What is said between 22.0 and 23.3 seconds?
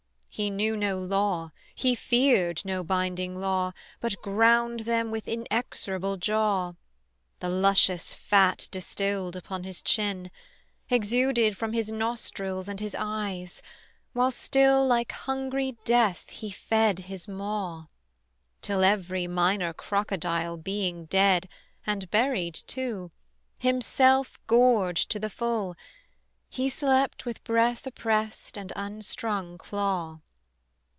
buried too,